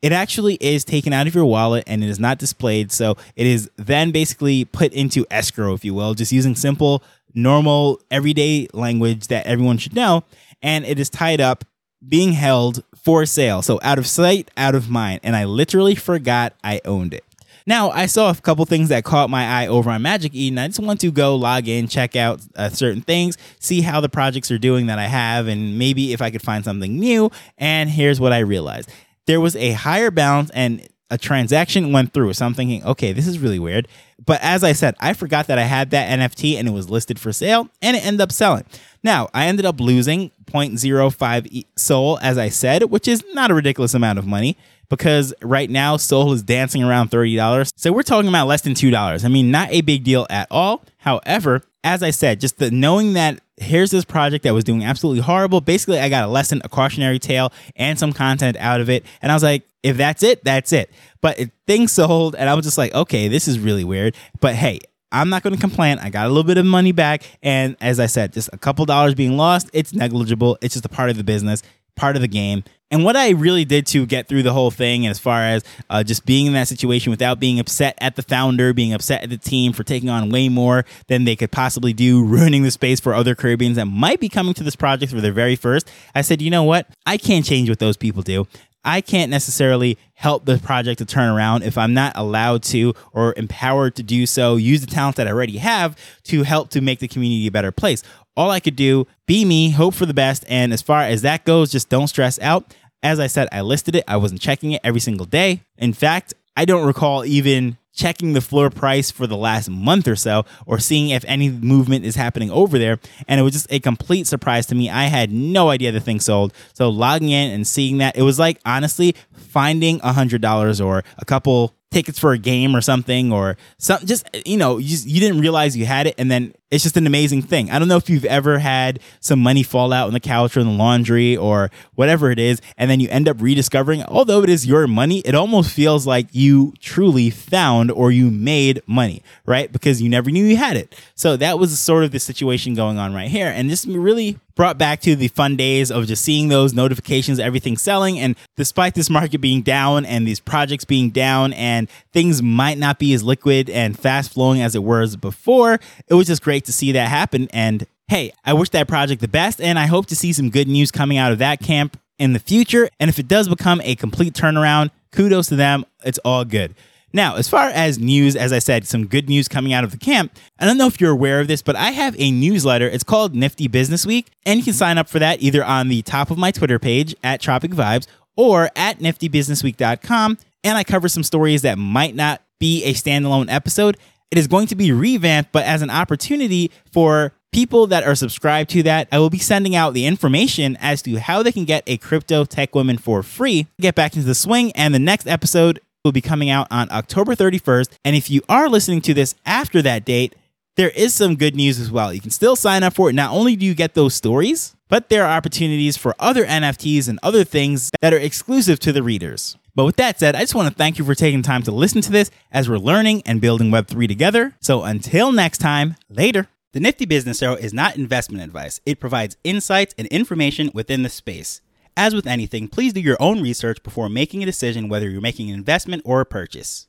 it 0.01 0.11
actually 0.11 0.55
is 0.55 0.83
taken 0.83 1.13
out 1.13 1.27
of 1.27 1.35
your 1.35 1.45
wallet 1.45 1.85
and 1.87 2.03
it 2.03 2.09
is 2.09 2.19
not 2.19 2.37
displayed. 2.37 2.91
So 2.91 3.15
it 3.37 3.47
is 3.47 3.71
then 3.77 4.11
basically 4.11 4.65
put 4.65 4.91
into 4.91 5.25
escrow, 5.31 5.73
if 5.73 5.85
you 5.85 5.93
will, 5.93 6.13
just 6.13 6.33
using 6.33 6.55
simple, 6.55 7.01
normal, 7.33 8.01
everyday 8.11 8.67
language 8.73 9.27
that 9.27 9.45
everyone 9.45 9.77
should 9.77 9.95
know. 9.95 10.23
And 10.61 10.85
it 10.85 10.99
is 10.99 11.09
tied 11.09 11.41
up, 11.41 11.65
being 12.07 12.33
held 12.33 12.83
for 12.95 13.25
sale. 13.25 13.61
So 13.61 13.79
out 13.83 13.97
of 13.97 14.07
sight, 14.07 14.49
out 14.57 14.75
of 14.75 14.89
mind. 14.89 15.21
And 15.23 15.35
I 15.35 15.45
literally 15.45 15.95
forgot 15.95 16.53
I 16.63 16.81
owned 16.85 17.13
it. 17.13 17.23
Now, 17.65 17.91
I 17.91 18.07
saw 18.07 18.29
a 18.29 18.35
couple 18.35 18.65
things 18.65 18.89
that 18.89 19.05
caught 19.05 19.29
my 19.29 19.45
eye 19.45 19.67
over 19.67 19.89
on 19.89 20.01
Magic 20.01 20.33
Eden. 20.33 20.59
I 20.59 20.67
just 20.67 20.79
want 20.79 20.99
to 21.01 21.11
go 21.11 21.35
log 21.35 21.67
in, 21.67 21.87
check 21.87 22.15
out 22.15 22.41
uh, 22.55 22.69
certain 22.69 23.01
things, 23.01 23.37
see 23.59 23.81
how 23.81 24.01
the 24.01 24.09
projects 24.09 24.51
are 24.51 24.57
doing 24.57 24.87
that 24.87 24.99
I 24.99 25.05
have, 25.05 25.47
and 25.47 25.79
maybe 25.79 26.11
if 26.11 26.21
I 26.21 26.29
could 26.29 26.41
find 26.41 26.65
something 26.65 26.99
new. 26.99 27.31
And 27.57 27.89
here's 27.89 28.19
what 28.19 28.33
I 28.33 28.39
realized 28.39 28.91
there 29.27 29.39
was 29.39 29.55
a 29.55 29.71
higher 29.71 30.11
balance 30.11 30.49
and 30.51 30.85
a 31.13 31.17
transaction 31.17 31.91
went 31.91 32.11
through. 32.11 32.33
So 32.33 32.43
I'm 32.43 32.55
thinking, 32.55 32.83
okay, 32.83 33.13
this 33.13 33.27
is 33.27 33.37
really 33.37 33.59
weird. 33.59 33.87
But 34.25 34.39
as 34.41 34.63
I 34.63 34.73
said, 34.73 34.95
I 34.99 35.13
forgot 35.13 35.45
that 35.45 35.59
I 35.59 35.63
had 35.63 35.91
that 35.91 36.09
NFT 36.17 36.55
and 36.57 36.67
it 36.67 36.71
was 36.71 36.89
listed 36.89 37.19
for 37.19 37.31
sale 37.31 37.69
and 37.83 37.95
it 37.95 38.03
ended 38.03 38.21
up 38.21 38.31
selling. 38.31 38.65
Now, 39.03 39.29
I 39.31 39.45
ended 39.45 39.65
up 39.65 39.79
losing 39.79 40.31
0.05 40.45 41.65
SOL, 41.77 42.19
as 42.19 42.39
I 42.39 42.49
said, 42.49 42.85
which 42.85 43.07
is 43.07 43.23
not 43.33 43.51
a 43.51 43.53
ridiculous 43.53 43.93
amount 43.93 44.17
of 44.17 44.25
money 44.25 44.57
because 44.89 45.35
right 45.43 45.69
now 45.69 45.97
SOL 45.97 46.33
is 46.33 46.41
dancing 46.41 46.83
around 46.83 47.11
$30. 47.11 47.71
So 47.75 47.91
we're 47.91 48.01
talking 48.01 48.29
about 48.29 48.47
less 48.47 48.61
than 48.61 48.73
$2. 48.73 49.23
I 49.23 49.27
mean, 49.27 49.51
not 49.51 49.69
a 49.71 49.81
big 49.81 50.03
deal 50.03 50.25
at 50.31 50.47
all. 50.49 50.83
However, 50.97 51.61
as 51.83 52.01
I 52.01 52.11
said, 52.11 52.39
just 52.39 52.57
the 52.57 52.71
knowing 52.71 53.13
that 53.13 53.41
here's 53.57 53.91
this 53.91 54.05
project 54.05 54.43
that 54.43 54.53
was 54.53 54.63
doing 54.63 54.83
absolutely 54.83 55.21
horrible. 55.21 55.61
Basically, 55.61 55.99
I 55.99 56.09
got 56.09 56.23
a 56.23 56.27
lesson, 56.27 56.61
a 56.63 56.69
cautionary 56.69 57.19
tale, 57.19 57.51
and 57.75 57.99
some 57.99 58.13
content 58.13 58.57
out 58.57 58.81
of 58.81 58.89
it. 58.89 59.05
And 59.21 59.31
I 59.31 59.35
was 59.35 59.43
like, 59.43 59.63
if 59.83 59.97
that's 59.97 60.23
it, 60.23 60.43
that's 60.43 60.71
it. 60.71 60.89
But 61.21 61.39
it, 61.39 61.51
things 61.67 61.91
sold, 61.91 62.35
and 62.35 62.49
I 62.49 62.53
was 62.53 62.65
just 62.65 62.77
like, 62.77 62.93
okay, 62.93 63.27
this 63.27 63.47
is 63.47 63.59
really 63.59 63.83
weird. 63.83 64.15
But 64.39 64.55
hey, 64.55 64.79
I'm 65.11 65.29
not 65.29 65.43
going 65.43 65.53
to 65.53 65.61
complain. 65.61 65.99
I 65.99 66.09
got 66.09 66.25
a 66.25 66.29
little 66.29 66.43
bit 66.43 66.57
of 66.57 66.65
money 66.65 66.91
back. 66.91 67.23
And 67.43 67.75
as 67.79 67.99
I 67.99 68.07
said, 68.07 68.33
just 68.33 68.49
a 68.51 68.57
couple 68.57 68.85
dollars 68.85 69.13
being 69.13 69.37
lost, 69.37 69.69
it's 69.71 69.93
negligible. 69.93 70.57
It's 70.61 70.73
just 70.73 70.85
a 70.85 70.89
part 70.89 71.09
of 71.09 71.17
the 71.17 71.23
business, 71.23 71.61
part 71.95 72.15
of 72.15 72.21
the 72.21 72.27
game. 72.27 72.63
And 72.93 73.03
what 73.03 73.15
I 73.15 73.31
really 73.31 73.65
did 73.65 73.87
to 73.87 74.05
get 74.05 74.27
through 74.27 74.43
the 74.43 74.53
whole 74.53 74.69
thing, 74.69 75.07
as 75.07 75.17
far 75.17 75.41
as 75.41 75.63
uh, 75.89 76.03
just 76.03 76.27
being 76.27 76.45
in 76.45 76.53
that 76.53 76.67
situation 76.67 77.09
without 77.09 77.39
being 77.39 77.59
upset 77.59 77.97
at 77.99 78.15
the 78.15 78.21
founder, 78.21 78.71
being 78.71 78.93
upset 78.93 79.23
at 79.23 79.31
the 79.31 79.37
team 79.37 79.73
for 79.73 79.83
taking 79.83 80.11
on 80.11 80.29
way 80.29 80.47
more 80.47 80.85
than 81.07 81.23
they 81.23 81.35
could 81.35 81.51
possibly 81.51 81.91
do, 81.91 82.23
ruining 82.25 82.61
the 82.61 82.69
space 82.69 82.99
for 82.99 83.15
other 83.15 83.33
Caribbeans 83.33 83.77
that 83.77 83.85
might 83.85 84.19
be 84.19 84.29
coming 84.29 84.53
to 84.53 84.63
this 84.63 84.75
project 84.75 85.11
for 85.11 85.21
their 85.21 85.31
very 85.31 85.55
first, 85.55 85.89
I 86.13 86.21
said, 86.21 86.39
you 86.39 86.51
know 86.51 86.63
what? 86.63 86.87
I 87.07 87.17
can't 87.17 87.43
change 87.43 87.67
what 87.67 87.79
those 87.79 87.97
people 87.97 88.21
do. 88.21 88.45
I 88.85 89.01
can't 89.01 89.31
necessarily 89.31 89.97
help 90.13 90.45
the 90.45 90.57
project 90.57 90.99
to 90.99 91.05
turn 91.05 91.29
around 91.29 91.63
if 91.63 91.77
I'm 91.77 91.93
not 91.93 92.13
allowed 92.15 92.63
to 92.63 92.93
or 93.13 93.33
empowered 93.37 93.95
to 93.95 94.03
do 94.03 94.25
so, 94.25 94.57
use 94.57 94.81
the 94.81 94.87
talent 94.87 95.15
that 95.15 95.27
I 95.27 95.31
already 95.31 95.57
have 95.57 95.97
to 96.25 96.43
help 96.43 96.69
to 96.71 96.81
make 96.81 96.99
the 96.99 97.07
community 97.07 97.47
a 97.47 97.51
better 97.51 97.71
place. 97.71 98.03
All 98.35 98.49
I 98.49 98.59
could 98.59 98.75
do, 98.75 99.07
be 99.27 99.45
me, 99.45 99.69
hope 99.71 99.93
for 99.93 100.05
the 100.05 100.13
best. 100.13 100.43
And 100.47 100.73
as 100.73 100.81
far 100.81 101.01
as 101.01 101.21
that 101.21 101.45
goes, 101.45 101.71
just 101.71 101.89
don't 101.89 102.07
stress 102.07 102.39
out. 102.39 102.75
As 103.03 103.19
I 103.19 103.27
said, 103.27 103.47
I 103.51 103.61
listed 103.61 103.95
it. 103.95 104.03
I 104.07 104.17
wasn't 104.17 104.41
checking 104.41 104.71
it 104.71 104.81
every 104.83 105.01
single 105.01 105.25
day. 105.25 105.61
In 105.77 105.93
fact, 105.93 106.33
I 106.55 106.65
don't 106.65 106.85
recall 106.85 107.25
even 107.25 107.77
checking 107.93 108.33
the 108.33 108.41
floor 108.41 108.69
price 108.69 109.11
for 109.11 109.27
the 109.27 109.37
last 109.37 109.69
month 109.69 110.07
or 110.07 110.15
so 110.15 110.45
or 110.65 110.79
seeing 110.79 111.09
if 111.09 111.23
any 111.25 111.49
movement 111.49 112.05
is 112.05 112.15
happening 112.15 112.49
over 112.49 112.79
there. 112.79 112.99
And 113.27 113.39
it 113.39 113.43
was 113.43 113.53
just 113.53 113.71
a 113.71 113.79
complete 113.79 114.25
surprise 114.25 114.65
to 114.67 114.75
me. 114.75 114.89
I 114.89 115.05
had 115.05 115.31
no 115.31 115.69
idea 115.69 115.91
the 115.91 115.99
thing 115.99 116.19
sold. 116.19 116.53
So 116.73 116.89
logging 116.89 117.29
in 117.29 117.51
and 117.51 117.67
seeing 117.67 117.99
that, 117.99 118.17
it 118.17 118.23
was 118.23 118.39
like 118.39 118.59
honestly 118.65 119.15
finding 119.31 119.99
a 120.03 120.13
hundred 120.13 120.41
dollars 120.41 120.81
or 120.81 121.03
a 121.19 121.25
couple 121.25 121.75
tickets 121.91 122.17
for 122.17 122.33
a 122.33 122.39
game 122.39 122.75
or 122.75 122.81
something 122.81 123.31
or 123.31 123.55
something 123.77 124.07
just 124.07 124.27
you 124.47 124.57
know 124.57 124.79
you, 124.79 124.89
just, 124.89 125.05
you 125.05 125.19
didn't 125.19 125.39
realize 125.39 125.77
you 125.77 125.85
had 125.85 126.07
it 126.07 126.15
and 126.17 126.31
then 126.31 126.51
it's 126.73 126.83
just 126.83 126.97
an 126.97 127.05
amazing 127.05 127.43
thing. 127.43 127.69
I 127.69 127.77
don't 127.77 127.87
know 127.87 127.97
if 127.97 128.09
you've 128.09 128.25
ever 128.25 128.57
had 128.57 128.99
some 129.19 129.39
money 129.39 129.61
fall 129.61 129.93
out 129.93 130.07
on 130.07 130.13
the 130.13 130.19
couch 130.19 130.57
or 130.57 130.61
in 130.61 130.65
the 130.65 130.73
laundry 130.73 131.37
or 131.37 131.69
whatever 131.93 132.31
it 132.31 132.39
is, 132.39 132.61
and 132.77 132.89
then 132.89 132.99
you 132.99 133.07
end 133.09 133.29
up 133.29 133.39
rediscovering, 133.39 134.03
although 134.05 134.41
it 134.41 134.49
is 134.49 134.65
your 134.65 134.87
money, 134.87 135.19
it 135.19 135.35
almost 135.35 135.71
feels 135.71 136.07
like 136.07 136.25
you 136.31 136.73
truly 136.79 137.29
found 137.29 137.91
or 137.91 138.11
you 138.11 138.31
made 138.31 138.81
money, 138.87 139.21
right? 139.45 139.71
Because 139.71 140.01
you 140.01 140.09
never 140.09 140.31
knew 140.31 140.43
you 140.43 140.57
had 140.57 140.75
it. 140.75 140.95
So 141.13 141.37
that 141.37 141.59
was 141.59 141.77
sort 141.79 142.05
of 142.05 142.11
the 142.11 142.19
situation 142.19 142.73
going 142.73 142.97
on 142.97 143.13
right 143.13 143.29
here. 143.29 143.47
And 143.47 143.69
this 143.69 143.85
really 143.85 144.39
brought 144.55 144.77
back 144.77 145.01
to 145.01 145.15
the 145.15 145.27
fun 145.29 145.55
days 145.55 145.91
of 145.91 146.05
just 146.05 146.23
seeing 146.23 146.47
those 146.47 146.73
notifications, 146.73 147.39
everything 147.39 147.77
selling. 147.77 148.19
And 148.19 148.35
despite 148.55 148.93
this 148.93 149.09
market 149.09 149.39
being 149.39 149.61
down 149.61 150.05
and 150.05 150.27
these 150.27 150.39
projects 150.39 150.85
being 150.85 151.09
down 151.09 151.53
and 151.53 151.89
things 152.11 152.41
might 152.41 152.77
not 152.77 152.99
be 152.99 153.13
as 153.13 153.23
liquid 153.23 153.69
and 153.69 153.97
fast 153.97 154.33
flowing 154.33 154.61
as 154.61 154.75
it 154.75 154.83
was 154.83 155.15
before, 155.15 155.79
it 156.07 156.13
was 156.13 156.27
just 156.27 156.43
great 156.43 156.62
to 156.65 156.73
see 156.73 156.91
that 156.93 157.09
happen. 157.09 157.47
And 157.53 157.85
hey, 158.07 158.31
I 158.43 158.53
wish 158.53 158.69
that 158.69 158.87
project 158.87 159.21
the 159.21 159.27
best. 159.27 159.61
And 159.61 159.79
I 159.79 159.85
hope 159.85 160.05
to 160.07 160.15
see 160.15 160.33
some 160.33 160.49
good 160.49 160.67
news 160.67 160.91
coming 160.91 161.17
out 161.17 161.31
of 161.31 161.39
that 161.39 161.59
camp 161.59 161.99
in 162.19 162.33
the 162.33 162.39
future. 162.39 162.89
And 162.99 163.09
if 163.09 163.19
it 163.19 163.27
does 163.27 163.49
become 163.49 163.81
a 163.83 163.95
complete 163.95 164.33
turnaround, 164.33 164.91
kudos 165.11 165.47
to 165.47 165.55
them. 165.55 165.85
It's 166.03 166.19
all 166.19 166.45
good. 166.45 166.75
Now, 167.15 167.35
as 167.35 167.47
far 167.47 167.67
as 167.69 167.99
news, 167.99 168.35
as 168.35 168.51
I 168.51 168.57
said, 168.57 168.87
some 168.87 169.05
good 169.05 169.29
news 169.29 169.47
coming 169.47 169.71
out 169.71 169.83
of 169.83 169.91
the 169.91 169.97
camp. 169.97 170.35
I 170.57 170.65
don't 170.65 170.79
know 170.79 170.87
if 170.87 170.99
you're 170.99 171.11
aware 171.11 171.39
of 171.39 171.47
this, 171.47 171.61
but 171.61 171.75
I 171.75 171.91
have 171.91 172.15
a 172.17 172.31
newsletter. 172.31 172.87
It's 172.87 173.03
called 173.03 173.35
Nifty 173.35 173.67
Business 173.67 174.03
Week, 174.03 174.31
and 174.47 174.57
you 174.57 174.63
can 174.63 174.73
sign 174.73 174.97
up 174.97 175.07
for 175.07 175.19
that 175.19 175.39
either 175.39 175.63
on 175.63 175.89
the 175.89 176.01
top 176.01 176.31
of 176.31 176.39
my 176.39 176.49
Twitter 176.49 176.79
page 176.79 177.15
at 177.23 177.39
Tropic 177.39 177.69
Vibes 177.71 178.07
or 178.35 178.71
at 178.75 178.97
niftybusinessweek.com. 178.97 180.39
And 180.63 180.77
I 180.77 180.83
cover 180.83 181.07
some 181.07 181.23
stories 181.23 181.61
that 181.61 181.77
might 181.77 182.15
not 182.15 182.41
be 182.57 182.83
a 182.83 182.93
standalone 182.93 183.51
episode. 183.51 183.97
It 184.33 184.39
is 184.39 184.47
going 184.47 184.65
to 184.65 184.75
be 184.75 184.91
revamped, 184.91 185.51
but 185.51 185.63
as 185.63 185.83
an 185.83 185.91
opportunity 185.91 186.71
for 186.91 187.33
people 187.51 187.85
that 187.85 188.03
are 188.03 188.15
subscribed 188.15 188.71
to 188.71 188.81
that, 188.81 189.07
I 189.11 189.19
will 189.19 189.29
be 189.29 189.37
sending 189.37 189.75
out 189.75 189.93
the 189.93 190.07
information 190.07 190.75
as 190.81 191.03
to 191.03 191.19
how 191.19 191.43
they 191.43 191.51
can 191.51 191.65
get 191.65 191.83
a 191.85 191.97
crypto 191.97 192.43
tech 192.43 192.73
woman 192.73 192.97
for 192.97 193.21
free. 193.21 193.67
Get 193.79 193.93
back 193.93 194.15
into 194.15 194.25
the 194.25 194.33
swing, 194.33 194.71
and 194.71 194.91
the 194.91 194.97
next 194.97 195.27
episode 195.27 195.81
will 196.03 196.11
be 196.11 196.19
coming 196.19 196.49
out 196.49 196.65
on 196.71 196.91
October 196.91 197.35
31st. 197.35 197.91
And 198.03 198.15
if 198.15 198.31
you 198.31 198.41
are 198.49 198.67
listening 198.67 199.01
to 199.01 199.13
this 199.13 199.35
after 199.45 199.83
that 199.83 200.03
date, 200.03 200.33
there 200.77 200.89
is 200.89 201.13
some 201.13 201.35
good 201.35 201.55
news 201.55 201.79
as 201.79 201.91
well. 201.91 202.11
You 202.11 202.19
can 202.19 202.31
still 202.31 202.55
sign 202.55 202.81
up 202.81 202.95
for 202.95 203.11
it. 203.11 203.13
Not 203.13 203.31
only 203.31 203.55
do 203.55 203.67
you 203.67 203.75
get 203.75 203.93
those 203.93 204.15
stories, 204.15 204.75
but 204.89 205.09
there 205.09 205.25
are 205.25 205.37
opportunities 205.37 205.95
for 205.95 206.15
other 206.17 206.43
NFTs 206.43 207.07
and 207.07 207.19
other 207.21 207.43
things 207.43 207.91
that 208.01 208.15
are 208.15 208.17
exclusive 208.17 208.79
to 208.79 208.91
the 208.91 209.03
readers. 209.03 209.57
But 209.75 209.85
with 209.85 209.95
that 209.95 210.19
said, 210.19 210.35
I 210.35 210.41
just 210.41 210.53
want 210.53 210.69
to 210.69 210.75
thank 210.75 210.99
you 210.99 211.05
for 211.05 211.15
taking 211.15 211.41
time 211.41 211.63
to 211.63 211.71
listen 211.71 212.01
to 212.01 212.11
this 212.11 212.29
as 212.51 212.69
we're 212.69 212.77
learning 212.77 213.23
and 213.25 213.41
building 213.41 213.71
Web3 213.71 214.07
together. 214.07 214.53
So 214.59 214.83
until 214.83 215.31
next 215.31 215.57
time, 215.57 215.95
later. 216.09 216.47
The 216.73 216.79
Nifty 216.79 217.05
Business 217.05 217.41
Arrow 217.43 217.53
is 217.53 217.73
not 217.73 217.97
investment 217.97 218.43
advice, 218.43 218.79
it 218.83 218.99
provides 218.99 219.37
insights 219.43 219.93
and 219.95 220.07
information 220.07 220.71
within 220.73 221.03
the 221.03 221.09
space. 221.09 221.61
As 221.95 222.15
with 222.15 222.25
anything, 222.25 222.67
please 222.67 222.93
do 222.93 222.99
your 222.99 223.17
own 223.19 223.43
research 223.43 223.83
before 223.83 224.09
making 224.09 224.41
a 224.41 224.47
decision 224.47 224.89
whether 224.89 225.07
you're 225.07 225.21
making 225.21 225.49
an 225.49 225.55
investment 225.55 226.01
or 226.03 226.21
a 226.21 226.25
purchase. 226.25 226.87